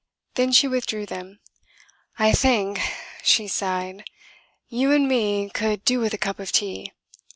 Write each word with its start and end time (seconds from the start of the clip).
Then 0.33 0.51
she 0.51 0.67
withdrew 0.67 1.05
them. 1.05 1.41
"I 2.17 2.31
think," 2.31 2.79
she 3.21 3.47
sighed, 3.47 4.03
"you 4.67 4.91
an' 4.91 5.07
me 5.07 5.51
could 5.51 5.85
do 5.85 5.99
with 5.99 6.15
a 6.15 6.17
cup 6.17 6.39
of 6.39 6.51
tea." 6.51 6.93